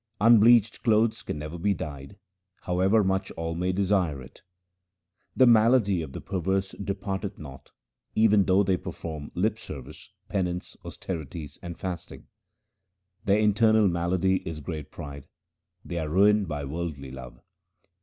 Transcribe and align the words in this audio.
Unbleached 0.19 0.81
clothes 0.81 1.21
can 1.21 1.37
never 1.37 1.59
be 1.59 1.75
dyed, 1.75 2.17
however 2.61 3.03
much 3.03 3.29
all 3.33 3.53
may 3.53 3.71
desire 3.71 4.19
it. 4.19 4.41
The 5.37 5.45
malady 5.45 6.01
of 6.01 6.11
the 6.13 6.19
perverse 6.21 6.71
depart 6.71 7.23
eth 7.23 7.37
not, 7.37 7.69
even 8.15 8.45
though 8.45 8.63
they 8.63 8.77
perform 8.77 9.29
lip 9.35 9.59
worship, 9.69 9.93
penance, 10.27 10.75
austerities, 10.83 11.59
and 11.61 11.77
fasting. 11.77 12.25
Their 13.25 13.37
internal 13.37 13.87
malady 13.87 14.37
is 14.37 14.59
great 14.59 14.89
pride; 14.89 15.25
they 15.85 15.99
are 15.99 16.09
ruined 16.09 16.47
by 16.47 16.65
worldly 16.65 17.11
love. 17.11 17.39